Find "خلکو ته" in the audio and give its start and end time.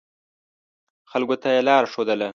1.11-1.47